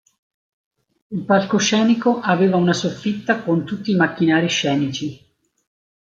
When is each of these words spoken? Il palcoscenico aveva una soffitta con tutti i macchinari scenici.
Il 1.11 1.25
palcoscenico 1.25 2.21
aveva 2.21 2.55
una 2.55 2.73
soffitta 2.73 3.43
con 3.43 3.65
tutti 3.65 3.91
i 3.91 3.95
macchinari 3.95 4.49
scenici. 4.49 5.23